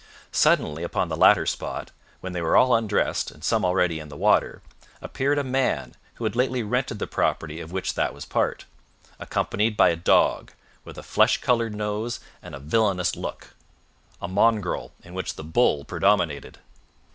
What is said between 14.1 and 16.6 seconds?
a mongrel in which the bull predominated.